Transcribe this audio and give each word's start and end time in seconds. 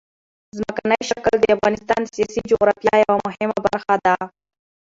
ځمکنی 0.57 0.99
شکل 1.09 1.33
د 1.39 1.45
افغانستان 1.55 1.99
د 2.03 2.07
سیاسي 2.15 2.39
جغرافیه 2.51 2.95
یوه 3.05 3.17
مهمه 3.27 3.57
برخه 3.65 3.95
ده. 4.05 4.15